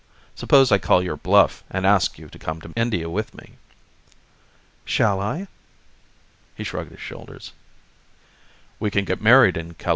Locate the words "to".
2.27-2.39, 2.61-2.73